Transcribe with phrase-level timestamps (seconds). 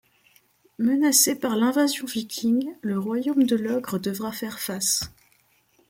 [0.79, 5.11] Menacé par l'invasion viking, le royaume de Logres devra faire face.